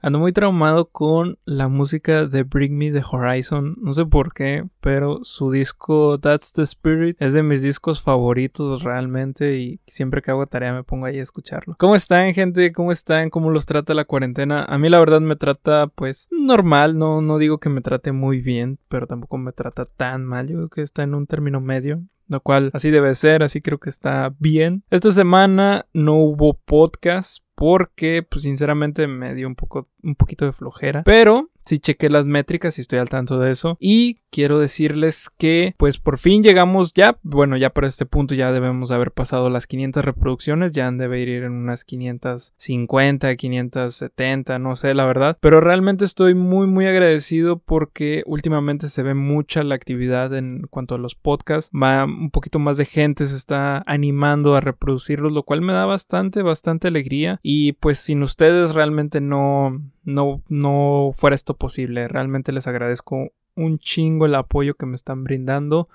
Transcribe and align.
Ando 0.00 0.18
muy 0.18 0.32
traumado 0.32 0.88
con 0.90 1.38
la 1.44 1.68
música 1.68 2.26
de 2.26 2.44
Bring 2.44 2.78
Me 2.78 2.90
the 2.90 3.02
Horizon. 3.06 3.76
No 3.78 3.92
sé 3.92 4.06
por 4.06 4.32
qué, 4.32 4.66
pero 4.80 5.22
su 5.22 5.50
disco 5.50 6.18
That's 6.18 6.54
the 6.54 6.62
Spirit 6.62 7.20
es 7.20 7.34
de 7.34 7.42
mis 7.42 7.62
discos 7.62 8.00
favoritos 8.00 8.84
realmente 8.84 9.58
y 9.58 9.80
siempre 9.86 10.22
que 10.22 10.30
hago 10.30 10.46
tarea 10.46 10.72
me 10.72 10.82
pongo 10.82 11.04
ahí 11.04 11.18
a 11.18 11.22
escucharlo. 11.22 11.76
¿Cómo 11.78 11.94
están, 11.94 12.32
gente? 12.32 12.72
¿Cómo 12.72 12.90
están? 12.90 13.28
¿Cómo 13.28 13.50
los 13.50 13.66
trata 13.66 13.92
la 13.92 14.06
cuarentena? 14.06 14.64
A 14.64 14.78
mí 14.78 14.88
la 14.88 14.98
verdad 14.98 15.20
me 15.20 15.36
trata 15.36 15.88
pues 15.88 16.26
normal, 16.30 16.96
no, 16.96 17.20
no 17.20 17.36
digo 17.36 17.58
que 17.58 17.68
me 17.68 17.82
trate 17.82 18.12
muy 18.12 18.40
bien, 18.40 18.78
pero 18.88 19.06
tampoco 19.06 19.36
me 19.36 19.52
trata 19.52 19.84
tan 19.84 20.24
mal. 20.24 20.48
Yo 20.48 20.56
creo 20.56 20.68
que 20.70 20.82
está 20.82 21.02
en 21.02 21.14
un 21.14 21.26
término 21.26 21.60
medio 21.60 22.02
lo 22.28 22.40
cual 22.40 22.70
así 22.72 22.90
debe 22.90 23.14
ser, 23.14 23.42
así 23.42 23.60
creo 23.60 23.78
que 23.78 23.90
está 23.90 24.34
bien. 24.38 24.84
Esta 24.90 25.10
semana 25.12 25.86
no 25.92 26.16
hubo 26.16 26.54
podcast 26.54 27.44
porque 27.54 28.22
pues 28.28 28.42
sinceramente 28.42 29.06
me 29.06 29.34
dio 29.34 29.46
un 29.46 29.54
poco 29.54 29.88
un 30.02 30.14
poquito 30.14 30.44
de 30.44 30.52
flojera, 30.52 31.02
pero 31.04 31.50
sí 31.64 31.78
chequé 31.78 32.10
las 32.10 32.26
métricas 32.26 32.78
y 32.78 32.82
estoy 32.82 32.98
al 32.98 33.08
tanto 33.08 33.38
de 33.38 33.50
eso. 33.50 33.76
Y 33.80 34.18
quiero 34.30 34.58
decirles 34.58 35.30
que 35.38 35.74
pues 35.76 35.98
por 35.98 36.18
fin 36.18 36.42
llegamos 36.42 36.92
ya, 36.94 37.18
bueno, 37.22 37.56
ya 37.56 37.70
para 37.70 37.86
este 37.86 38.06
punto 38.06 38.34
ya 38.34 38.52
debemos 38.52 38.90
haber 38.90 39.12
pasado 39.12 39.50
las 39.50 39.66
500 39.66 40.04
reproducciones, 40.04 40.72
ya 40.72 40.86
han 40.86 40.98
de 40.98 41.04
ir 41.20 41.44
en 41.44 41.52
unas 41.52 41.84
550, 41.84 43.36
570, 43.36 44.58
no 44.58 44.76
sé 44.76 44.94
la 44.94 45.06
verdad, 45.06 45.38
pero 45.40 45.60
realmente 45.60 46.04
estoy 46.04 46.34
muy 46.34 46.66
muy 46.66 46.86
agradecido 46.86 47.58
porque 47.58 48.22
últimamente 48.26 48.88
se 48.88 49.02
ve 49.02 49.14
mucha 49.14 49.62
la 49.62 49.74
actividad 49.74 50.34
en 50.34 50.62
cuanto 50.70 50.94
a 50.96 50.98
los 50.98 51.14
podcasts, 51.14 51.70
va 51.74 52.04
un 52.04 52.30
poquito 52.30 52.58
más 52.58 52.76
de 52.76 52.86
gente 52.86 53.26
se 53.26 53.36
está 53.36 53.82
animando 53.86 54.54
a 54.54 54.60
reproducirlos, 54.60 55.32
lo 55.32 55.42
cual 55.42 55.60
me 55.60 55.72
da 55.72 55.86
bastante 55.86 56.42
bastante 56.42 56.88
alegría. 56.88 57.40
Y 57.42 57.72
pues 57.72 57.98
sin 57.98 58.22
ustedes 58.22 58.74
realmente 58.74 59.20
no 59.20 59.82
no, 60.04 60.42
no 60.48 61.10
fuera 61.14 61.34
esto 61.34 61.56
posible. 61.56 62.08
Realmente 62.08 62.52
les 62.52 62.66
agradezco 62.66 63.32
un 63.56 63.78
chingo 63.78 64.26
el 64.26 64.34
apoyo 64.34 64.74
que 64.74 64.86
me 64.86 64.96
están 64.96 65.24
brindando 65.24 65.88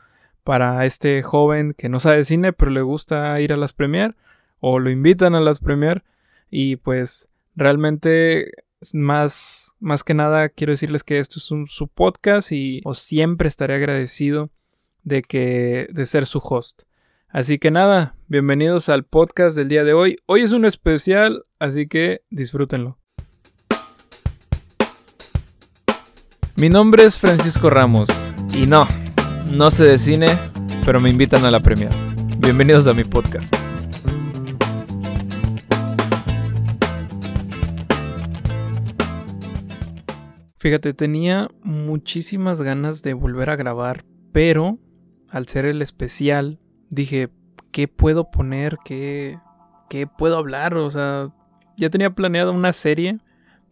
para 0.43 0.85
este 0.85 1.21
joven 1.21 1.73
que 1.77 1.89
no 1.89 1.99
sabe 1.99 2.23
cine 2.23 2.53
pero 2.53 2.71
le 2.71 2.81
gusta 2.81 3.39
ir 3.41 3.53
a 3.53 3.57
las 3.57 3.73
premier 3.73 4.15
o 4.59 4.79
lo 4.79 4.89
invitan 4.89 5.35
a 5.35 5.41
las 5.41 5.59
premier 5.59 6.03
y 6.49 6.77
pues 6.77 7.29
realmente 7.55 8.51
más, 8.93 9.75
más 9.79 10.03
que 10.03 10.13
nada 10.13 10.49
quiero 10.49 10.71
decirles 10.71 11.03
que 11.03 11.19
esto 11.19 11.39
es 11.39 11.51
un, 11.51 11.67
su 11.67 11.87
podcast 11.87 12.51
y 12.51 12.81
siempre 12.93 13.47
estaré 13.47 13.75
agradecido 13.75 14.49
de 15.03 15.21
que 15.21 15.87
de 15.91 16.05
ser 16.05 16.25
su 16.25 16.39
host. 16.39 16.83
Así 17.27 17.59
que 17.59 17.69
nada, 17.69 18.15
bienvenidos 18.27 18.89
al 18.89 19.03
podcast 19.03 19.55
del 19.55 19.67
día 19.67 19.83
de 19.83 19.93
hoy. 19.93 20.17
Hoy 20.25 20.41
es 20.41 20.51
un 20.51 20.65
especial, 20.65 21.45
así 21.59 21.87
que 21.87 22.21
disfrútenlo. 22.31 22.97
Mi 26.59 26.67
nombre 26.67 27.05
es 27.05 27.17
Francisco 27.17 27.69
Ramos 27.69 28.09
y 28.53 28.65
no, 28.65 28.85
no 29.49 29.71
sé 29.71 29.85
de 29.85 29.97
cine, 29.97 30.27
pero 30.83 30.99
me 30.99 31.09
invitan 31.09 31.45
a 31.45 31.51
la 31.51 31.61
premia. 31.61 31.89
Bienvenidos 32.37 32.85
a 32.87 32.93
mi 32.93 33.05
podcast. 33.05 33.55
Fíjate, 40.57 40.91
tenía 40.91 41.49
muchísimas 41.63 42.61
ganas 42.61 43.03
de 43.03 43.13
volver 43.13 43.49
a 43.51 43.55
grabar, 43.55 44.03
pero 44.33 44.79
al 45.29 45.47
ser 45.47 45.63
el 45.63 45.81
especial, 45.81 46.59
dije, 46.89 47.29
¿qué 47.71 47.87
puedo 47.87 48.31
poner? 48.31 48.75
¿Qué, 48.83 49.39
qué 49.89 50.07
puedo 50.07 50.37
hablar? 50.37 50.75
O 50.75 50.89
sea, 50.89 51.29
ya 51.77 51.89
tenía 51.89 52.09
planeado 52.09 52.51
una 52.51 52.73
serie, 52.73 53.17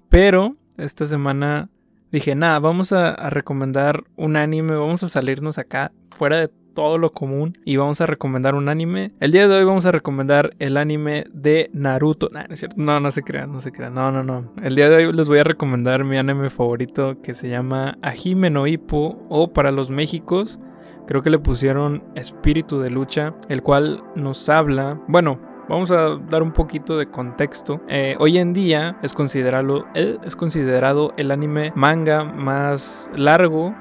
pero 0.07 0.55
esta 0.77 1.05
semana 1.05 1.69
dije, 2.11 2.35
nada, 2.35 2.59
vamos 2.59 2.93
a, 2.93 3.15
recomendar 3.29 4.03
un 4.15 4.35
anime, 4.35 4.75
vamos 4.75 5.03
a 5.03 5.09
salirnos 5.09 5.57
acá 5.57 5.91
fuera 6.11 6.37
de 6.39 6.49
todo 6.73 6.99
lo 6.99 7.11
común 7.11 7.53
y 7.65 7.77
vamos 7.77 8.01
a 8.01 8.05
recomendar 8.05 8.53
un 8.53 8.69
anime. 8.69 9.11
El 9.19 9.31
día 9.31 9.47
de 9.47 9.55
hoy 9.55 9.63
vamos 9.63 9.87
a 9.87 9.91
recomendar 9.91 10.51
el 10.59 10.77
anime 10.77 11.25
de 11.33 11.71
Naruto. 11.73 12.29
no 12.31 12.41
es 12.53 12.59
cierto. 12.59 12.75
No, 12.79 12.99
no 12.99 13.09
se 13.09 13.23
crean, 13.23 13.51
no 13.51 13.61
se 13.61 13.71
crean. 13.71 13.95
No, 13.95 14.11
no, 14.11 14.23
no. 14.23 14.53
El 14.61 14.75
día 14.75 14.89
de 14.89 15.07
hoy 15.07 15.13
les 15.13 15.27
voy 15.27 15.39
a 15.39 15.43
recomendar 15.43 16.03
mi 16.03 16.17
anime 16.17 16.51
favorito 16.51 17.19
que 17.21 17.33
se 17.33 17.49
llama 17.49 17.97
Ajime 18.03 18.51
no 18.51 18.67
Ippo 18.67 19.25
o 19.29 19.53
para 19.53 19.71
los 19.71 19.89
Méxicos. 19.89 20.59
Creo 21.07 21.23
que 21.23 21.31
le 21.31 21.39
pusieron 21.39 22.03
Espíritu 22.15 22.79
de 22.79 22.91
Lucha, 22.91 23.33
el 23.49 23.63
cual 23.63 24.03
nos 24.15 24.47
habla, 24.49 25.01
bueno, 25.07 25.39
Vamos 25.69 25.91
a 25.91 26.15
dar 26.15 26.43
un 26.43 26.53
poquito 26.53 26.97
de 26.97 27.07
contexto. 27.07 27.81
Eh, 27.89 28.15
hoy 28.19 28.37
en 28.37 28.53
día 28.53 28.97
es 29.01 29.13
considerado, 29.13 29.85
eh, 29.95 30.17
es 30.23 30.37
considerado 30.37 31.13
el 31.17 31.29
anime 31.29 31.73
manga 31.75 32.23
más 32.23 33.11
largo 33.13 33.75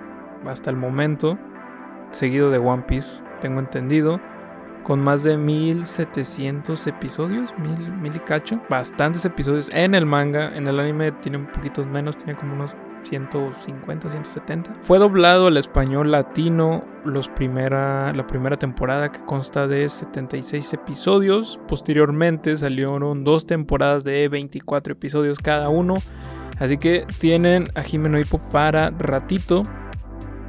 hasta 0.44 0.70
el 0.70 0.76
momento, 0.76 1.38
seguido 2.10 2.50
de 2.50 2.58
One 2.58 2.82
Piece, 2.88 3.22
tengo 3.41 3.60
entendido, 3.60 4.20
con 4.82 5.00
más 5.00 5.22
de 5.22 5.36
1700 5.36 6.86
episodios, 6.88 7.56
mil, 7.56 7.92
mil 7.92 8.16
y 8.16 8.20
cacho, 8.20 8.60
bastantes 8.68 9.24
episodios 9.24 9.68
en 9.72 9.94
el 9.94 10.06
manga, 10.06 10.56
en 10.56 10.66
el 10.66 10.80
anime 10.80 11.12
tiene 11.12 11.38
un 11.38 11.47
poquito 11.47 11.84
menos, 11.84 12.16
tiene 12.16 12.36
como 12.36 12.54
unos 12.54 12.76
150, 13.09 14.11
170. 14.11 14.75
Fue 14.83 14.99
doblado 14.99 15.47
al 15.47 15.56
español 15.56 16.11
latino 16.11 16.84
la 17.05 18.27
primera 18.27 18.59
temporada 18.59 19.12
que 19.12 19.25
consta 19.25 19.67
de 19.67 19.89
76 19.89 20.72
episodios. 20.75 21.61
Posteriormente 21.69 22.56
salieron 22.56 23.25
dos 23.25 23.47
temporadas 23.47 24.05
de 24.05 24.28
24 24.28 24.93
episodios 24.93 25.39
cada 25.39 25.69
uno. 25.69 25.97
Así 26.59 26.78
que 26.78 27.06
tienen 27.19 27.69
a 27.75 27.83
Jimeno 27.83 28.19
Hippo 28.19 28.39
para 28.50 28.91
ratito. 28.91 29.62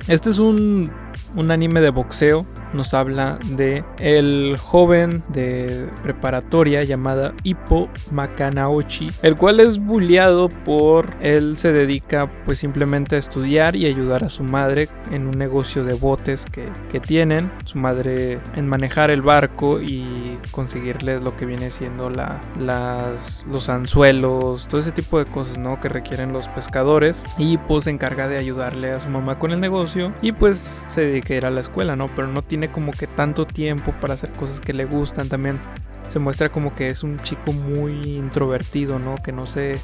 Este 0.07 0.29
es 0.29 0.39
un 0.39 0.91
anime 1.35 1.81
de 1.81 1.89
boxeo 1.89 2.45
nos 2.77 2.93
habla 2.93 3.39
de 3.45 3.83
el 3.99 4.55
joven 4.57 5.23
de 5.29 5.89
preparatoria 6.03 6.83
llamada 6.83 7.33
Hippo 7.43 7.89
Makanaochi, 8.11 9.09
el 9.21 9.35
cual 9.35 9.59
es 9.59 9.79
bulliado 9.79 10.49
por 10.49 11.15
él 11.21 11.57
se 11.57 11.73
dedica 11.73 12.31
pues 12.45 12.59
simplemente 12.59 13.15
a 13.15 13.19
estudiar 13.19 13.75
y 13.75 13.85
ayudar 13.85 14.23
a 14.23 14.29
su 14.29 14.43
madre 14.43 14.87
en 15.11 15.27
un 15.27 15.37
negocio 15.37 15.83
de 15.83 15.93
botes 15.93 16.45
que, 16.45 16.67
tienen, 16.99 17.51
su 17.63 17.77
madre 17.77 18.39
en 18.55 18.67
manejar 18.67 19.11
el 19.11 19.21
barco 19.21 19.79
y 19.79 20.37
conseguirles 20.49 21.21
lo 21.21 21.37
que 21.37 21.45
viene 21.45 21.69
siendo 21.69 22.09
la, 22.09 22.41
las, 22.59 23.45
los 23.51 23.69
anzuelos, 23.69 24.67
todo 24.67 24.79
ese 24.79 24.91
tipo 24.91 25.19
de 25.19 25.25
cosas 25.25 25.59
¿no? 25.59 25.79
que 25.79 25.87
requieren 25.87 26.33
los 26.33 26.49
pescadores 26.49 27.23
y 27.37 27.57
pues 27.59 27.83
se 27.83 27.91
encarga 27.91 28.27
de 28.27 28.37
ayudarle 28.37 28.93
a 28.93 28.99
su 28.99 29.09
mamá 29.09 29.37
con 29.37 29.51
el 29.51 29.59
negocio 29.59 30.11
y 30.21 30.31
pues 30.31 30.83
se 30.87 31.01
dedica 31.01 31.33
a 31.33 31.37
ir 31.37 31.45
a 31.45 31.51
la 31.51 31.59
escuela, 31.59 31.95
¿no? 31.95 32.07
Pero 32.07 32.27
no 32.27 32.41
tiene 32.41 32.66
tiene 32.67 32.71
como 32.71 32.91
que 32.91 33.07
tanto 33.07 33.45
tiempo 33.45 33.93
para 33.99 34.13
hacer 34.13 34.31
cosas 34.31 34.59
que 34.59 34.73
le 34.73 34.85
gustan. 34.85 35.29
También 35.29 35.59
se 36.07 36.19
muestra 36.19 36.49
como 36.49 36.75
que 36.75 36.89
es 36.89 37.03
un 37.03 37.19
chico 37.19 37.53
muy 37.53 38.17
introvertido, 38.17 38.99
¿no? 38.99 39.15
Que 39.17 39.31
no 39.31 39.45
se. 39.45 39.79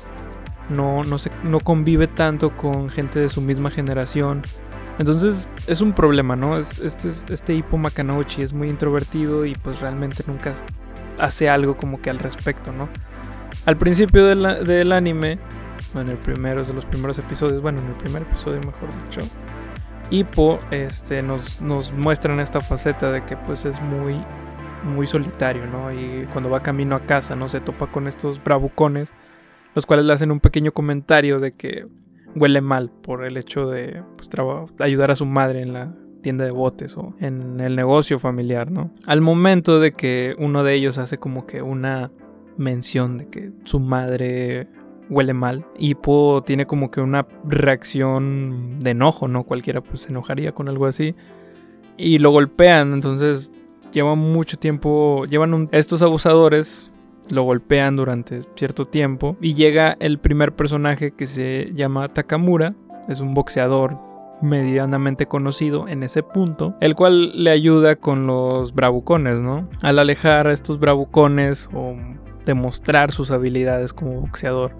No, 0.69 1.03
no, 1.03 1.17
se, 1.17 1.29
no 1.43 1.59
convive 1.59 2.07
tanto 2.07 2.55
con 2.55 2.89
gente 2.89 3.19
de 3.19 3.29
su 3.29 3.41
misma 3.41 3.69
generación. 3.69 4.41
Entonces 4.97 5.49
es 5.67 5.81
un 5.81 5.93
problema, 5.93 6.35
¿no? 6.35 6.57
Este, 6.57 7.09
este 7.09 7.53
Hippo 7.53 7.77
Makanouchi 7.77 8.43
es 8.43 8.53
muy 8.53 8.69
introvertido 8.69 9.45
y 9.45 9.55
pues 9.55 9.81
realmente 9.81 10.23
nunca 10.25 10.53
hace 11.19 11.49
algo 11.49 11.75
como 11.75 12.01
que 12.01 12.09
al 12.09 12.19
respecto, 12.19 12.71
¿no? 12.71 12.87
Al 13.65 13.77
principio 13.77 14.25
del 14.25 14.91
anime, 14.91 15.39
bueno, 15.93 16.11
el 16.11 16.17
primero 16.17 16.63
de 16.63 16.73
los 16.73 16.85
primeros 16.85 17.17
episodios, 17.17 17.61
bueno, 17.61 17.79
en 17.79 17.87
el 17.87 17.95
primer 17.95 18.21
episodio 18.21 18.61
mejor 18.61 18.89
dicho, 19.03 19.21
Hippo 20.09 20.59
este, 20.71 21.23
nos, 21.23 21.61
nos 21.61 21.91
muestran 21.91 22.39
esta 22.39 22.61
faceta 22.61 23.11
de 23.11 23.25
que 23.25 23.37
pues 23.37 23.65
es 23.65 23.81
muy, 23.81 24.23
muy 24.83 25.07
solitario, 25.07 25.65
¿no? 25.65 25.91
Y 25.91 26.27
cuando 26.31 26.49
va 26.49 26.61
camino 26.61 26.95
a 26.95 27.01
casa, 27.01 27.35
¿no? 27.35 27.49
Se 27.49 27.59
topa 27.59 27.91
con 27.91 28.07
estos 28.07 28.43
bravucones, 28.43 29.13
los 29.75 29.85
cuales 29.85 30.05
le 30.05 30.13
hacen 30.13 30.31
un 30.31 30.39
pequeño 30.39 30.71
comentario 30.71 31.39
de 31.39 31.53
que 31.53 31.87
huele 32.35 32.61
mal 32.61 32.89
por 32.89 33.25
el 33.25 33.37
hecho 33.37 33.67
de 33.67 34.03
pues, 34.17 34.29
ayudar 34.79 35.11
a 35.11 35.15
su 35.15 35.25
madre 35.25 35.61
en 35.61 35.73
la 35.73 35.93
tienda 36.21 36.45
de 36.45 36.51
botes 36.51 36.97
o 36.97 37.13
en 37.19 37.59
el 37.59 37.75
negocio 37.75 38.17
familiar, 38.17 38.71
¿no? 38.71 38.91
Al 39.05 39.21
momento 39.21 39.79
de 39.79 39.91
que 39.91 40.33
uno 40.39 40.63
de 40.63 40.73
ellos 40.73 40.97
hace 40.97 41.17
como 41.17 41.45
que 41.45 41.61
una 41.61 42.11
mención 42.57 43.17
de 43.17 43.27
que 43.27 43.51
su 43.63 43.79
madre 43.79 44.67
huele 45.09 45.33
mal. 45.33 45.65
Y 45.77 45.95
Po 45.95 46.43
tiene 46.45 46.65
como 46.65 46.91
que 46.91 47.01
una 47.01 47.27
reacción 47.45 48.79
de 48.79 48.91
enojo, 48.91 49.27
¿no? 49.27 49.43
Cualquiera 49.43 49.81
pues 49.81 50.01
se 50.01 50.09
enojaría 50.09 50.51
con 50.51 50.69
algo 50.69 50.85
así. 50.85 51.15
Y 51.97 52.19
lo 52.19 52.31
golpean, 52.31 52.93
entonces 52.93 53.53
llevan 53.91 54.17
mucho 54.17 54.57
tiempo, 54.57 55.25
llevan 55.25 55.69
estos 55.71 56.01
abusadores, 56.01 56.89
lo 57.29 57.43
golpean 57.43 57.95
durante 57.95 58.43
cierto 58.55 58.85
tiempo. 58.85 59.37
Y 59.41 59.53
llega 59.53 59.95
el 59.99 60.19
primer 60.19 60.53
personaje 60.55 61.11
que 61.11 61.27
se 61.27 61.71
llama 61.73 62.07
Takamura, 62.07 62.73
es 63.07 63.19
un 63.19 63.33
boxeador 63.33 63.97
medianamente 64.41 65.25
conocido 65.25 65.87
en 65.87 66.03
ese 66.03 66.21
punto, 66.21 66.75
el 66.81 66.95
cual 66.95 67.43
le 67.43 67.49
ayuda 67.51 67.95
con 67.95 68.27
los 68.27 68.73
bravucones, 68.73 69.41
¿no? 69.41 69.69
Al 69.81 69.99
alejar 69.99 70.47
a 70.47 70.53
estos 70.53 70.79
bravucones 70.79 71.69
o 71.73 71.95
demostrar 72.45 73.11
sus 73.11 73.31
habilidades 73.31 73.93
como 73.93 74.19
boxeador. 74.19 74.75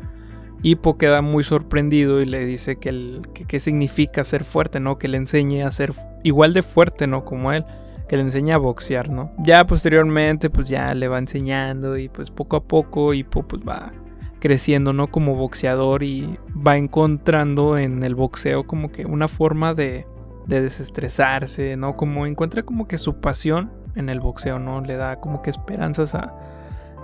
Hippo 0.63 0.97
queda 0.97 1.21
muy 1.21 1.43
sorprendido 1.43 2.21
y 2.21 2.25
le 2.25 2.45
dice 2.45 2.77
que, 2.77 3.21
qué 3.33 3.59
significa 3.59 4.23
ser 4.23 4.45
fuerte, 4.45 4.79
¿no? 4.79 4.97
Que 4.97 5.09
le 5.09 5.17
enseñe 5.17 5.61
a 5.61 5.69
ser 5.71 5.93
igual 6.23 6.53
de 6.53 6.61
fuerte, 6.61 7.05
¿no? 7.05 7.25
Como 7.25 7.51
él, 7.51 7.65
que 8.07 8.15
le 8.15 8.23
enseñe 8.23 8.53
a 8.53 8.57
boxear, 8.57 9.09
¿no? 9.09 9.33
Ya 9.39 9.65
posteriormente, 9.65 10.49
pues 10.49 10.69
ya 10.69 10.93
le 10.93 11.09
va 11.09 11.19
enseñando 11.19 11.97
y 11.97 12.07
pues 12.07 12.31
poco 12.31 12.55
a 12.55 12.63
poco 12.63 13.13
Hippo 13.13 13.43
pues 13.43 13.61
va 13.67 13.91
creciendo, 14.39 14.93
¿no? 14.93 15.07
Como 15.11 15.35
boxeador 15.35 16.01
y 16.01 16.39
va 16.55 16.77
encontrando 16.77 17.77
en 17.77 18.01
el 18.01 18.15
boxeo 18.15 18.65
como 18.65 18.89
que 18.89 19.05
una 19.05 19.27
forma 19.27 19.73
de, 19.73 20.07
de 20.47 20.61
desestresarse, 20.61 21.75
¿no? 21.75 21.97
Como 21.97 22.25
encuentra 22.25 22.63
como 22.63 22.87
que 22.87 22.97
su 22.97 23.19
pasión 23.19 23.69
en 23.95 24.07
el 24.07 24.21
boxeo, 24.21 24.59
¿no? 24.59 24.79
Le 24.79 24.95
da 24.95 25.17
como 25.17 25.41
que 25.41 25.49
esperanzas 25.49 26.15
a, 26.15 26.33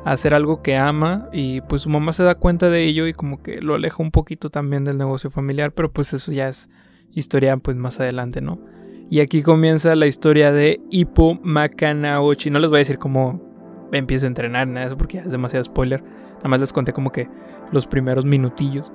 hacer 0.05 0.33
algo 0.33 0.61
que 0.61 0.77
ama 0.77 1.29
y 1.31 1.61
pues 1.61 1.83
su 1.83 1.89
mamá 1.89 2.13
se 2.13 2.23
da 2.23 2.35
cuenta 2.35 2.69
de 2.69 2.83
ello 2.85 3.07
y 3.07 3.13
como 3.13 3.41
que 3.41 3.61
lo 3.61 3.75
aleja 3.75 4.01
un 4.01 4.11
poquito 4.11 4.49
también 4.49 4.83
del 4.83 4.97
negocio 4.97 5.29
familiar, 5.29 5.71
pero 5.73 5.91
pues 5.91 6.13
eso 6.13 6.31
ya 6.31 6.47
es 6.47 6.69
historia 7.13 7.57
pues 7.57 7.77
más 7.77 7.99
adelante, 7.99 8.41
¿no? 8.41 8.59
Y 9.09 9.21
aquí 9.21 9.41
comienza 9.41 9.95
la 9.95 10.05
historia 10.05 10.51
de 10.51 10.81
Hippo 10.91 11.39
Makanaochi. 11.41 12.51
No 12.51 12.59
les 12.59 12.69
voy 12.69 12.77
a 12.77 12.79
decir 12.79 12.99
cómo 12.99 13.41
empieza 13.91 14.27
a 14.27 14.29
entrenar, 14.29 14.67
nada 14.67 14.81
de 14.81 14.85
eso 14.87 14.97
porque 14.97 15.17
ya 15.17 15.23
es 15.23 15.31
demasiado 15.31 15.63
spoiler. 15.63 16.03
Nada 16.37 16.49
más 16.49 16.59
les 16.59 16.71
conté 16.71 16.93
como 16.93 17.11
que 17.11 17.27
los 17.71 17.87
primeros 17.87 18.25
minutillos. 18.25 18.91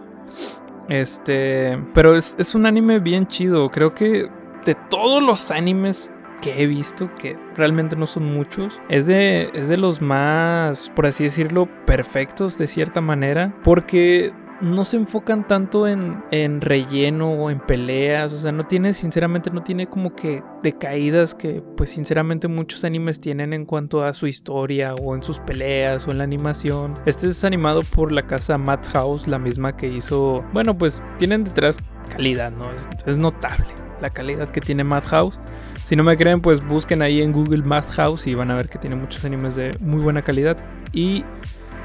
Este, 0.89 1.83
pero 1.95 2.15
es, 2.15 2.37
es 2.39 2.55
un 2.55 2.67
anime 2.67 3.01
bien 3.01 3.27
chido. 3.27 3.71
Creo 3.71 3.93
que 3.93 4.29
de 4.65 4.77
todos 4.89 5.21
los 5.21 5.51
animes 5.51 6.12
que 6.41 6.63
he 6.63 6.67
visto, 6.67 7.11
que 7.15 7.39
realmente 7.57 7.97
no 7.97 8.07
son 8.07 8.25
muchos, 8.25 8.81
es 8.89 9.07
de, 9.07 9.51
es 9.55 9.69
de 9.69 9.77
los 9.77 10.01
más, 10.01 10.91
por 10.95 11.07
así 11.07 11.25
decirlo, 11.25 11.69
perfectos 11.87 12.59
de 12.59 12.67
cierta 12.67 13.01
manera. 13.01 13.55
Porque 13.63 14.33
no 14.61 14.85
se 14.85 14.97
enfocan 14.97 15.47
tanto 15.47 15.87
en, 15.87 16.23
en, 16.31 16.61
relleno 16.61 17.33
o 17.33 17.51
en 17.51 17.61
peleas, 17.61 18.33
o 18.33 18.39
sea, 18.39 18.53
no 18.53 18.65
tiene, 18.65 18.93
sinceramente, 18.93 19.51
no 19.51 19.63
tiene 19.63 19.87
como 19.87 20.15
que 20.15 20.43
decaídas 20.63 21.35
que, 21.35 21.63
pues, 21.77 21.91
sinceramente, 21.91 22.49
muchos 22.49 22.85
animes 22.85 23.21
tienen 23.21 23.53
en 23.53 23.67
cuanto 23.67 24.05
a 24.05 24.13
su 24.13 24.27
historia 24.27 24.95
o 24.95 25.15
en 25.15 25.23
sus 25.23 25.41
peleas 25.41 26.07
o 26.07 26.11
en 26.11 26.19
la 26.19 26.25
animación. 26.25 26.95
Este 27.07 27.29
es 27.29 27.45
animado 27.45 27.83
por 27.83 28.13
la 28.13 28.27
casa 28.27 28.59
Madhouse, 28.59 29.27
la 29.27 29.39
misma 29.39 29.77
que 29.77 29.89
hizo, 29.89 30.45
bueno, 30.53 30.77
pues, 30.77 31.03
tienen 31.19 31.45
detrás 31.45 31.79
calidad, 32.11 32.53
¿no? 32.53 32.71
Es, 32.73 32.89
es 33.07 33.19
notable 33.19 33.84
la 34.05 34.11
calidad 34.11 34.51
que 34.51 34.61
tiene 34.61 34.85
Madhouse. 34.85 35.41
Si 35.87 35.97
no 35.97 36.05
me 36.05 36.15
creen, 36.19 36.43
pues 36.43 36.62
busquen 36.62 37.01
ahí 37.01 37.23
en 37.23 37.33
Google 37.33 37.62
Madhouse 37.62 38.27
y 38.27 38.35
van 38.35 38.51
a 38.51 38.55
ver 38.55 38.69
que 38.69 38.79
tiene 38.79 38.97
muchos 38.97 39.25
animes 39.25 39.56
de 39.56 39.75
muy 39.81 40.03
buena 40.03 40.21
calidad. 40.21 40.59
Y 40.93 41.25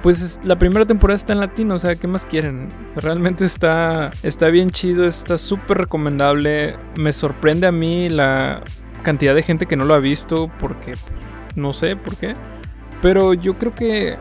pues 0.03 0.41
la 0.43 0.59
primera 0.59 0.85
temporada 0.85 1.15
está 1.15 1.31
en 1.31 1.39
latino, 1.39 1.75
o 1.75 1.79
sea, 1.79 1.95
¿qué 1.95 2.07
más 2.07 2.25
quieren? 2.25 2.67
Realmente 2.95 3.45
está, 3.45 4.09
está 4.21 4.47
bien 4.49 4.69
chido, 4.69 5.05
está 5.05 5.37
súper 5.37 5.77
recomendable. 5.77 6.75
Me 6.97 7.13
sorprende 7.13 7.67
a 7.67 7.71
mí 7.71 8.09
la 8.09 8.63
cantidad 9.01 9.33
de 9.33 9.43
gente 9.43 9.65
que 9.65 9.77
no 9.77 9.85
lo 9.85 9.93
ha 9.93 9.99
visto 9.99 10.51
porque 10.59 10.95
no 11.55 11.71
sé 11.71 11.95
por 11.95 12.17
qué. 12.17 12.35
Pero 13.01 13.33
yo 13.33 13.57
creo 13.57 13.73
que 13.73 14.17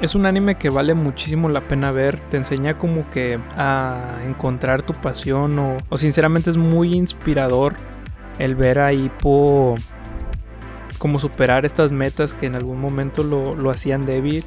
es 0.00 0.14
un 0.14 0.26
anime 0.26 0.56
que 0.56 0.70
vale 0.70 0.94
muchísimo 0.94 1.48
la 1.48 1.66
pena 1.68 1.92
ver. 1.92 2.20
Te 2.20 2.36
enseña 2.36 2.78
como 2.78 3.08
que 3.10 3.38
a 3.56 4.20
encontrar 4.24 4.82
tu 4.82 4.92
pasión 4.94 5.58
o, 5.58 5.76
o 5.88 5.98
sinceramente 5.98 6.50
es 6.50 6.56
muy 6.56 6.94
inspirador 6.94 7.74
el 8.38 8.54
ver 8.54 8.78
a 8.78 8.92
Hippo 8.92 9.74
como 10.98 11.18
superar 11.18 11.64
estas 11.64 11.92
metas 11.92 12.34
que 12.34 12.46
en 12.46 12.54
algún 12.54 12.80
momento 12.80 13.22
lo, 13.22 13.54
lo 13.54 13.70
hacían 13.70 14.04
débil 14.04 14.44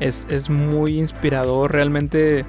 es, 0.00 0.50
muy 0.50 0.98
inspirador, 0.98 1.72
realmente 1.72 2.44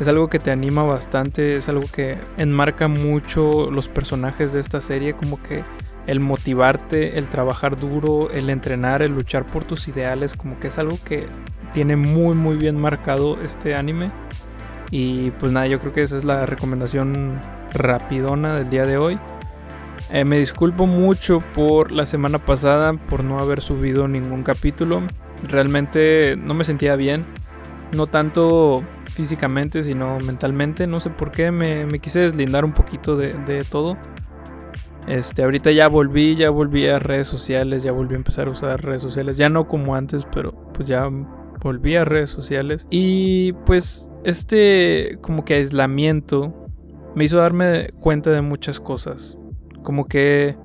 es 0.00 0.08
algo 0.08 0.28
que 0.28 0.38
te 0.38 0.50
anima 0.50 0.82
bastante, 0.82 1.56
es 1.56 1.68
algo 1.68 1.86
que 1.92 2.18
enmarca 2.36 2.88
mucho 2.88 3.70
los 3.70 3.88
personajes 3.88 4.52
de 4.52 4.60
esta 4.60 4.80
serie, 4.80 5.14
como 5.14 5.42
que 5.42 5.64
el 6.06 6.20
motivarte, 6.20 7.18
el 7.18 7.28
trabajar 7.28 7.78
duro, 7.78 8.30
el 8.30 8.50
entrenar, 8.50 9.02
el 9.02 9.12
luchar 9.12 9.46
por 9.46 9.64
tus 9.64 9.88
ideales, 9.88 10.34
como 10.34 10.58
que 10.58 10.68
es 10.68 10.78
algo 10.78 10.98
que 11.04 11.26
tiene 11.74 11.96
muy 11.96 12.34
muy 12.34 12.56
bien 12.56 12.80
marcado 12.80 13.38
este 13.42 13.74
anime. 13.74 14.10
Y 14.90 15.32
pues 15.32 15.52
nada, 15.52 15.66
yo 15.66 15.80
creo 15.80 15.92
que 15.92 16.02
esa 16.02 16.16
es 16.16 16.24
la 16.24 16.46
recomendación 16.46 17.40
rapidona 17.72 18.54
del 18.54 18.70
día 18.70 18.86
de 18.86 18.96
hoy. 18.96 19.18
Eh, 20.10 20.24
me 20.24 20.38
disculpo 20.38 20.86
mucho 20.86 21.40
por 21.54 21.90
la 21.90 22.06
semana 22.06 22.38
pasada 22.38 22.92
por 22.92 23.24
no 23.24 23.38
haber 23.38 23.60
subido 23.60 24.06
ningún 24.06 24.44
capítulo. 24.44 25.02
Realmente 25.42 26.36
no 26.36 26.54
me 26.54 26.62
sentía 26.64 26.94
bien. 26.94 27.24
No 27.92 28.06
tanto 28.06 28.82
físicamente, 29.06 29.82
sino 29.82 30.18
mentalmente. 30.20 30.86
No 30.86 31.00
sé 31.00 31.10
por 31.10 31.32
qué. 31.32 31.50
Me, 31.50 31.98
quise 31.98 32.20
deslindar 32.20 32.64
un 32.64 32.72
poquito 32.72 33.16
de, 33.16 33.64
todo. 33.68 33.96
Este, 35.08 35.42
ahorita 35.42 35.70
ya 35.72 35.88
volví, 35.88 36.36
ya 36.36 36.50
volví 36.50 36.86
a 36.86 36.98
redes 36.98 37.26
sociales, 37.26 37.82
ya 37.82 37.92
volví 37.92 38.14
a 38.14 38.18
empezar 38.18 38.46
a 38.46 38.50
usar 38.50 38.82
redes 38.82 39.02
sociales. 39.02 39.36
Ya 39.36 39.48
no 39.48 39.66
como 39.66 39.96
antes, 39.96 40.26
pero 40.32 40.52
pues 40.72 40.86
ya 40.86 41.08
volví 41.64 41.96
a 41.96 42.04
redes 42.04 42.30
sociales. 42.30 42.86
Y 42.90 43.54
pues 43.64 44.08
este 44.22 45.18
como 45.22 45.44
que 45.44 45.54
aislamiento 45.54 46.68
me 47.16 47.24
hizo 47.24 47.38
darme 47.38 47.88
cuenta 48.00 48.30
de 48.30 48.42
muchas 48.42 48.78
cosas. 48.78 49.38
Como 49.82 50.06
que 50.06 50.56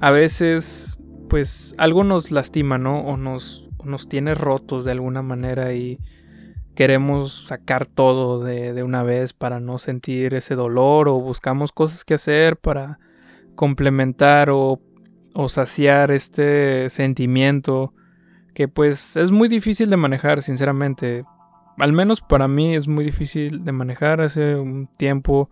a 0.00 0.10
veces 0.10 0.98
pues 1.28 1.74
algo 1.78 2.02
nos 2.02 2.32
lastima, 2.32 2.78
¿no? 2.78 3.00
O 3.00 3.16
nos 3.16 3.68
nos 3.84 4.08
tiene 4.08 4.34
rotos 4.34 4.84
de 4.84 4.92
alguna 4.92 5.22
manera 5.22 5.72
y 5.74 6.00
queremos 6.74 7.46
sacar 7.46 7.86
todo 7.86 8.42
de, 8.42 8.82
una 8.82 9.02
vez 9.02 9.32
para 9.32 9.60
no 9.60 9.78
sentir 9.78 10.34
ese 10.34 10.56
dolor 10.56 11.08
o 11.08 11.20
buscamos 11.20 11.72
cosas 11.72 12.04
que 12.04 12.14
hacer 12.14 12.56
para 12.56 12.98
complementar 13.54 14.50
o, 14.50 14.80
o 15.34 15.48
saciar 15.48 16.10
este 16.10 16.90
sentimiento 16.90 17.94
que 18.56 18.68
pues 18.68 19.18
es 19.18 19.32
muy 19.32 19.48
difícil 19.48 19.90
de 19.90 19.98
manejar 19.98 20.40
sinceramente 20.40 21.24
al 21.76 21.92
menos 21.92 22.22
para 22.22 22.48
mí 22.48 22.74
es 22.74 22.88
muy 22.88 23.04
difícil 23.04 23.64
de 23.66 23.72
manejar 23.72 24.22
hace 24.22 24.56
un 24.56 24.88
tiempo 24.96 25.50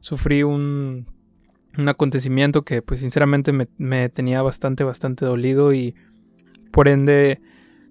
sufrí 0.00 0.42
un, 0.42 1.06
un 1.78 1.88
acontecimiento 1.88 2.62
que 2.62 2.82
pues 2.82 3.00
sinceramente 3.00 3.50
me, 3.52 3.66
me 3.78 4.10
tenía 4.10 4.42
bastante 4.42 4.84
bastante 4.84 5.24
dolido 5.24 5.72
y 5.72 5.94
por 6.70 6.86
ende 6.86 7.40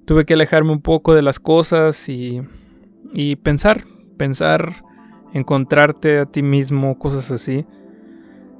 tuve 0.06 0.24
que 0.24 0.36
alejarme 0.36 0.72
un 0.72 0.82
poco 0.82 1.16
de 1.16 1.24
las 1.24 1.40
cosas 1.40 2.08
y, 2.08 2.44
y 3.12 3.38
pensar, 3.38 3.86
pensar, 4.18 4.84
encontrarte 5.34 6.20
a 6.20 6.26
ti 6.28 6.44
mismo, 6.44 7.00
cosas 7.00 7.32
así. 7.32 7.66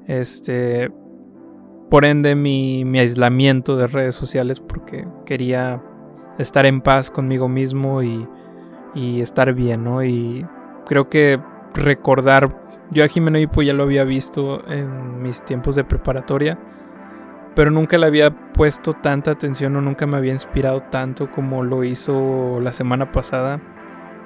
Este, 0.08 0.90
por 1.90 2.06
ende 2.06 2.34
mi, 2.34 2.86
mi 2.86 2.98
aislamiento 2.98 3.76
de 3.76 3.86
redes 3.86 4.16
sociales 4.16 4.60
porque 4.60 5.08
quería 5.26 5.84
estar 6.38 6.66
en 6.66 6.82
paz 6.82 7.10
conmigo 7.10 7.48
mismo 7.48 8.02
y, 8.04 8.28
estar 8.96 9.54
bien, 9.54 9.84
¿no? 9.84 10.04
Y 10.04 10.46
creo 10.86 11.10
que 11.10 11.40
recordar, 11.74 12.56
yo 12.92 13.04
a 13.04 13.08
Jimeno 13.08 13.40
Hipo 13.40 13.62
ya 13.62 13.74
lo 13.74 13.84
había 13.84 14.04
visto 14.04 14.68
en 14.68 15.22
mis 15.22 15.44
tiempos 15.44 15.76
de 15.76 15.84
preparatoria 15.84 16.60
pero 17.56 17.72
nunca 17.72 17.98
le 17.98 18.08
había 18.08 18.32
puesto 18.32 18.94
tanta 18.94 19.32
atención 19.32 19.76
o 19.76 19.82
nunca 19.82 20.06
me 20.08 20.18
había 20.18 20.32
inspirado 20.32 20.82
tanto 20.82 21.30
como 21.30 21.64
lo 21.64 21.84
hizo 21.84 22.60
la 22.60 22.74
semana 22.74 23.12
pasada. 23.12 23.60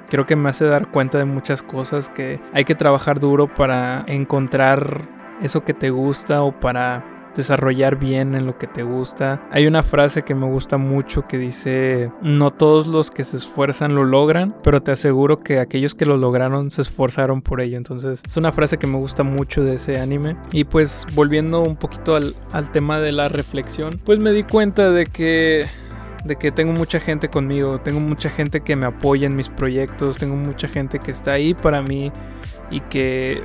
Creo 0.08 0.24
que 0.24 0.36
me 0.36 0.48
hace 0.48 0.64
dar 0.64 0.90
cuenta 0.90 1.18
de 1.18 1.26
muchas 1.26 1.62
cosas 1.62 2.08
que 2.08 2.40
hay 2.54 2.64
que 2.64 2.74
trabajar 2.74 3.20
duro 3.20 3.52
para 3.52 4.04
encontrar 4.06 5.02
eso 5.42 5.64
que 5.64 5.74
te 5.74 5.90
gusta 5.90 6.42
o 6.42 6.52
para 6.52 7.04
desarrollar 7.38 7.96
bien 7.96 8.34
en 8.34 8.46
lo 8.46 8.58
que 8.58 8.66
te 8.66 8.82
gusta. 8.82 9.40
Hay 9.50 9.66
una 9.66 9.82
frase 9.82 10.22
que 10.22 10.34
me 10.34 10.46
gusta 10.46 10.76
mucho 10.76 11.26
que 11.26 11.38
dice, 11.38 12.10
no 12.20 12.50
todos 12.50 12.86
los 12.86 13.10
que 13.10 13.24
se 13.24 13.38
esfuerzan 13.38 13.94
lo 13.94 14.04
logran, 14.04 14.54
pero 14.62 14.80
te 14.80 14.92
aseguro 14.92 15.40
que 15.40 15.60
aquellos 15.60 15.94
que 15.94 16.04
lo 16.04 16.16
lograron 16.16 16.70
se 16.70 16.82
esforzaron 16.82 17.40
por 17.40 17.60
ello. 17.60 17.76
Entonces 17.76 18.22
es 18.26 18.36
una 18.36 18.52
frase 18.52 18.76
que 18.76 18.86
me 18.86 18.98
gusta 18.98 19.22
mucho 19.22 19.62
de 19.62 19.74
ese 19.74 19.98
anime. 19.98 20.36
Y 20.52 20.64
pues 20.64 21.06
volviendo 21.14 21.62
un 21.62 21.76
poquito 21.76 22.16
al, 22.16 22.34
al 22.52 22.70
tema 22.70 22.98
de 23.00 23.12
la 23.12 23.28
reflexión, 23.28 24.00
pues 24.04 24.18
me 24.18 24.32
di 24.32 24.42
cuenta 24.42 24.90
de 24.90 25.06
que 25.06 25.66
de 26.24 26.36
que 26.36 26.50
tengo 26.50 26.72
mucha 26.72 26.98
gente 26.98 27.28
conmigo, 27.28 27.80
tengo 27.80 28.00
mucha 28.00 28.28
gente 28.28 28.60
que 28.60 28.74
me 28.74 28.86
apoya 28.86 29.28
en 29.28 29.36
mis 29.36 29.48
proyectos, 29.48 30.18
tengo 30.18 30.34
mucha 30.34 30.66
gente 30.66 30.98
que 30.98 31.12
está 31.12 31.32
ahí 31.32 31.54
para 31.54 31.80
mí 31.80 32.12
y 32.70 32.80
que 32.80 33.44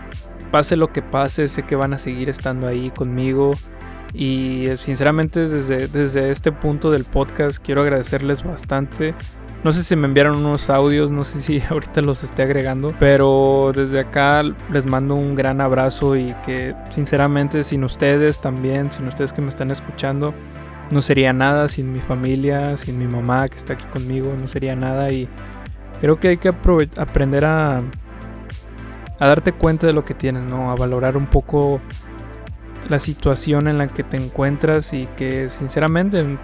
pase 0.52 0.76
lo 0.76 0.92
que 0.92 1.02
pase, 1.02 1.48
sé 1.48 1.64
que 1.64 1.76
van 1.76 1.94
a 1.94 1.98
seguir 1.98 2.30
estando 2.30 2.68
ahí 2.68 2.92
conmigo 2.92 3.56
y 4.14 4.68
sinceramente 4.76 5.48
desde, 5.48 5.88
desde 5.88 6.30
este 6.30 6.52
punto 6.52 6.92
del 6.92 7.04
podcast 7.04 7.64
quiero 7.64 7.82
agradecerles 7.82 8.44
bastante. 8.44 9.16
No 9.64 9.72
sé 9.72 9.82
si 9.82 9.96
me 9.96 10.08
enviaron 10.08 10.38
unos 10.38 10.70
audios, 10.70 11.12
no 11.12 11.24
sé 11.24 11.40
si 11.40 11.62
ahorita 11.70 12.02
los 12.02 12.24
esté 12.24 12.44
agregando, 12.44 12.94
pero 13.00 13.72
desde 13.74 14.02
acá 14.02 14.44
les 14.72 14.86
mando 14.86 15.16
un 15.16 15.36
gran 15.36 15.62
abrazo 15.62 16.16
y 16.16 16.36
que 16.46 16.76
sinceramente 16.90 17.64
sin 17.64 17.84
ustedes 17.84 18.42
también, 18.42 18.92
sin 18.92 19.08
ustedes 19.08 19.32
que 19.32 19.42
me 19.42 19.50
están 19.50 19.72
escuchando, 19.72 20.34
no 20.92 21.02
sería 21.02 21.34
nada. 21.34 21.68
Sin 21.68 21.92
mi 21.92 22.00
familia, 22.00 22.78
sin 22.78 22.98
mi 22.98 23.08
mamá 23.08 23.48
que 23.48 23.58
está 23.58 23.74
aquí 23.74 23.86
conmigo, 23.86 24.34
no 24.40 24.48
sería 24.48 24.76
nada. 24.76 25.12
Y 25.12 25.28
creo 26.00 26.20
que 26.20 26.30
hay 26.30 26.38
que 26.38 26.50
aprender 26.50 27.46
a, 27.46 27.80
a 29.20 29.28
darte 29.28 29.54
cuenta 29.54 29.88
de 29.88 29.94
lo 29.94 30.06
que 30.06 30.14
tienes, 30.14 30.44
¿no? 30.44 30.72
A 30.72 30.76
valorar 30.76 31.18
un 31.18 31.28
poco 31.28 31.82
la 32.90 33.00
situación 33.00 33.68
en 33.68 33.78
la 33.78 33.88
que 33.88 34.04
te 34.04 34.18
encuentras 34.18 34.94
y 34.94 35.08
que 35.16 35.50
sinceramente 35.50 36.38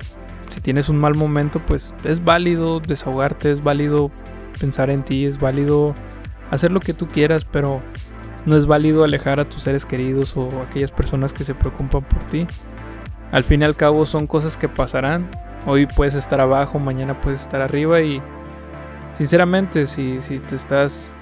si 0.49 0.61
tienes 0.61 0.89
un 0.89 0.97
mal 0.97 1.15
momento, 1.15 1.61
pues 1.65 1.93
es 2.03 2.23
válido 2.23 2.79
desahogarte, 2.79 3.51
es 3.51 3.63
válido 3.63 4.11
pensar 4.59 4.89
en 4.89 5.03
ti, 5.03 5.25
es 5.25 5.39
válido 5.39 5.93
hacer 6.51 6.71
lo 6.71 6.79
que 6.79 6.93
tú 6.93 7.07
quieras, 7.07 7.45
pero 7.45 7.81
no 8.45 8.55
es 8.55 8.65
válido 8.65 9.03
alejar 9.03 9.39
a 9.39 9.47
tus 9.47 9.63
seres 9.63 9.85
queridos 9.85 10.35
o 10.35 10.49
aquellas 10.61 10.91
personas 10.91 11.33
que 11.33 11.43
se 11.43 11.53
preocupan 11.53 12.03
por 12.03 12.23
ti. 12.23 12.47
Al 13.31 13.43
fin 13.43 13.61
y 13.61 13.65
al 13.65 13.75
cabo 13.75 14.05
son 14.05 14.25
cosas 14.25 14.57
que 14.57 14.67
pasarán. 14.67 15.29
Hoy 15.67 15.85
puedes 15.85 16.15
estar 16.15 16.41
abajo, 16.41 16.79
mañana 16.79 17.21
puedes 17.21 17.41
estar 17.41 17.61
arriba 17.61 18.01
y 18.01 18.21
sinceramente 19.13 19.85
si, 19.85 20.19
si 20.21 20.39
te 20.39 20.55
estás 20.55 21.13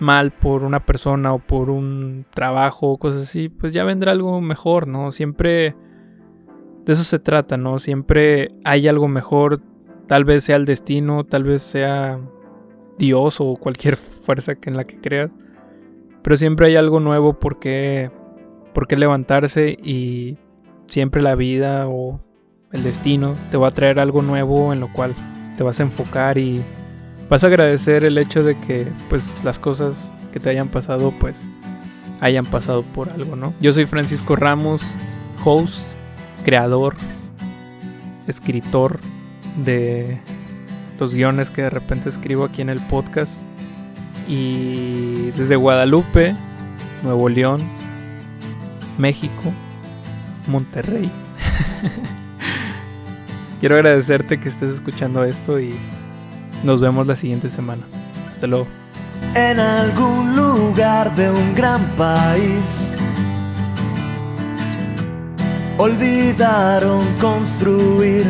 mal 0.00 0.32
por 0.32 0.64
una 0.64 0.84
persona 0.84 1.32
o 1.32 1.38
por 1.38 1.70
un 1.70 2.26
trabajo 2.30 2.90
o 2.90 2.98
cosas 2.98 3.22
así, 3.22 3.48
pues 3.48 3.72
ya 3.72 3.84
vendrá 3.84 4.12
algo 4.12 4.40
mejor, 4.40 4.88
¿no? 4.88 5.12
Siempre 5.12 5.74
de 6.84 6.92
eso 6.92 7.04
se 7.04 7.18
trata, 7.18 7.56
¿no? 7.56 7.78
Siempre 7.78 8.50
hay 8.64 8.88
algo 8.88 9.08
mejor, 9.08 9.60
tal 10.06 10.24
vez 10.24 10.44
sea 10.44 10.56
el 10.56 10.64
destino, 10.66 11.24
tal 11.24 11.44
vez 11.44 11.62
sea 11.62 12.20
Dios 12.98 13.40
o 13.40 13.56
cualquier 13.56 13.96
fuerza 13.96 14.54
en 14.62 14.76
la 14.76 14.84
que 14.84 15.00
creas, 15.00 15.30
pero 16.22 16.36
siempre 16.36 16.68
hay 16.68 16.76
algo 16.76 17.00
nuevo 17.00 17.38
por 17.38 17.58
por 18.74 18.88
qué 18.88 18.96
levantarse 18.96 19.76
y 19.82 20.36
siempre 20.86 21.22
la 21.22 21.34
vida 21.34 21.88
o 21.88 22.20
el 22.72 22.82
destino 22.82 23.34
te 23.50 23.56
va 23.56 23.68
a 23.68 23.70
traer 23.70 24.00
algo 24.00 24.20
nuevo 24.20 24.72
en 24.72 24.80
lo 24.80 24.92
cual 24.92 25.14
te 25.56 25.62
vas 25.62 25.78
a 25.80 25.84
enfocar 25.84 26.38
y 26.38 26.62
vas 27.28 27.44
a 27.44 27.46
agradecer 27.48 28.04
el 28.04 28.18
hecho 28.18 28.42
de 28.42 28.56
que 28.58 28.86
pues 29.08 29.34
las 29.44 29.58
cosas 29.58 30.12
que 30.32 30.40
te 30.40 30.50
hayan 30.50 30.68
pasado 30.68 31.12
pues 31.18 31.46
hayan 32.20 32.46
pasado 32.46 32.82
por 32.82 33.10
algo, 33.10 33.36
¿no? 33.36 33.54
Yo 33.60 33.72
soy 33.72 33.86
Francisco 33.86 34.36
Ramos, 34.36 34.82
host 35.44 35.94
creador, 36.44 36.94
escritor 38.26 39.00
de 39.64 40.18
los 40.98 41.14
guiones 41.14 41.50
que 41.50 41.62
de 41.62 41.70
repente 41.70 42.08
escribo 42.08 42.44
aquí 42.44 42.62
en 42.62 42.68
el 42.68 42.80
podcast. 42.80 43.38
Y 44.28 45.30
desde 45.32 45.56
Guadalupe, 45.56 46.34
Nuevo 47.02 47.28
León, 47.28 47.62
México, 48.96 49.52
Monterrey. 50.46 51.10
Quiero 53.60 53.76
agradecerte 53.76 54.40
que 54.40 54.48
estés 54.48 54.70
escuchando 54.70 55.24
esto 55.24 55.60
y 55.60 55.74
nos 56.64 56.80
vemos 56.80 57.06
la 57.06 57.16
siguiente 57.16 57.48
semana. 57.48 57.82
Hasta 58.30 58.46
luego. 58.46 58.66
En 59.34 59.60
algún 59.60 60.34
lugar 60.34 61.14
de 61.14 61.30
un 61.30 61.54
gran 61.54 61.82
país 61.96 62.92
olvidaron 65.78 67.02
construir 67.20 68.26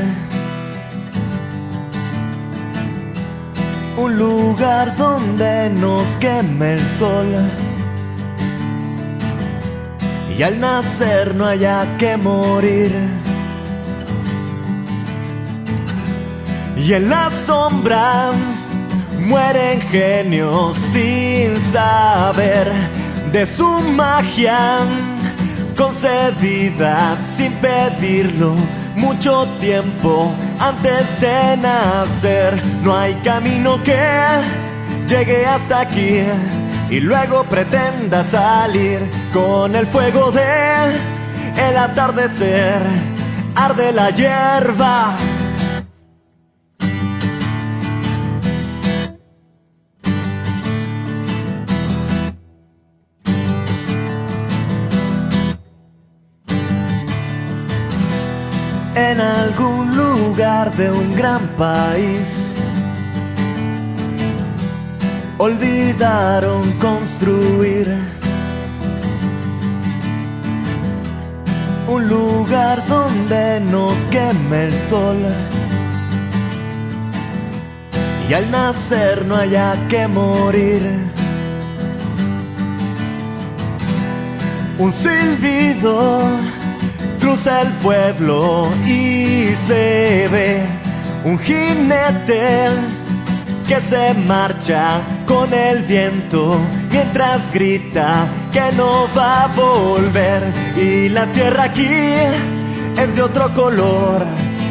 un 3.97 4.19
lugar 4.19 4.97
donde 4.97 5.71
no 5.71 6.03
queme 6.21 6.75
el 6.75 6.87
sol 6.99 7.27
y 10.37 10.43
al 10.43 10.59
nacer 10.59 11.35
no 11.35 11.47
haya 11.47 11.87
que 11.99 12.17
morir. 12.17 13.24
Y 16.87 16.93
en 16.93 17.09
la 17.09 17.31
sombra 17.31 18.33
mueren 19.19 19.81
genios 19.91 20.77
sin 20.93 21.59
saber 21.73 22.71
de 23.33 23.47
su 23.47 23.67
magia 23.97 24.81
concedida 25.79 27.17
sin 27.19 27.53
pedirlo 27.55 28.55
mucho 28.97 29.49
tiempo 29.61 30.31
antes 30.61 31.07
de 31.23 31.57
nacer. 31.57 32.63
No 32.83 32.95
hay 32.95 33.15
camino 33.25 33.83
que 33.83 33.97
llegue 35.09 35.47
hasta 35.47 35.81
aquí 35.81 36.21
y 36.91 37.01
luego 37.01 37.45
pretenda 37.45 38.23
salir 38.25 39.01
con 39.33 39.75
el 39.75 39.87
fuego 39.87 40.31
de 40.33 40.99
el 41.67 41.79
atardecer. 41.79 42.83
Arde 43.57 43.91
la 43.91 44.11
hierba 44.11 45.17
algún 59.25 59.97
lugar 59.97 60.75
de 60.77 60.91
un 60.91 61.15
gran 61.15 61.49
país. 61.57 62.53
Olvidaron 65.39 66.73
construir 66.73 67.87
un 71.89 72.09
lugar 72.09 72.87
donde 72.87 73.61
no 73.61 73.95
queme 74.11 74.65
el 74.67 74.79
sol 74.79 75.19
y 78.29 78.33
al 78.33 78.51
nacer 78.51 79.25
no 79.27 79.37
haya 79.37 79.77
que 79.89 80.09
morir. 80.09 80.83
Un 84.79 84.93
silbido 84.93 86.39
cruza 87.25 87.63
el 87.63 87.73
pueblo 87.75 88.69
y 88.85 89.49
se 89.67 90.29
ve 90.31 90.61
un 91.25 91.39
jinete 91.39 92.69
que 93.67 93.81
se 93.81 94.13
marcha 94.13 95.01
con 95.27 95.55
el 95.55 95.85
viento 95.85 96.61
mientras 96.91 97.51
grita 97.51 98.27
que 98.53 98.71
no 98.77 99.09
va 99.17 99.45
a 99.45 99.47
volver 99.47 100.43
y 100.77 101.09
la 101.09 101.25
tierra 101.33 101.65
aquí 101.65 101.89
es 102.99 103.17
de 103.17 103.23
otro 103.23 103.55
color. 103.55 104.23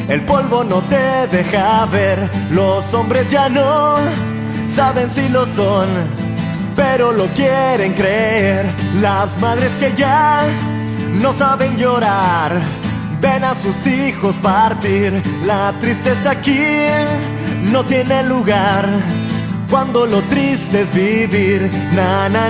El 0.07 0.21
polvo 0.21 0.63
no 0.63 0.81
te 0.81 1.27
deja 1.35 1.87
ver, 1.87 2.29
los 2.51 2.93
hombres 2.93 3.31
ya 3.31 3.49
no 3.49 3.95
saben 4.67 5.09
si 5.09 5.27
lo 5.27 5.47
son, 5.47 5.87
pero 6.75 7.13
lo 7.13 7.25
quieren 7.29 7.93
creer. 7.93 8.67
Las 9.01 9.39
madres 9.39 9.71
que 9.79 9.91
ya 9.95 10.43
no 11.21 11.33
saben 11.33 11.77
llorar. 11.77 12.61
Ven 13.21 13.43
a 13.43 13.55
sus 13.55 13.87
hijos 13.87 14.35
partir, 14.41 15.21
la 15.45 15.73
tristeza 15.79 16.31
aquí 16.31 16.61
no 17.71 17.83
tiene 17.85 18.23
lugar. 18.23 18.87
Cuando 19.69 20.05
lo 20.05 20.21
triste 20.23 20.81
es 20.81 20.93
vivir, 20.93 21.71
na 21.95 22.29
na 22.29 22.49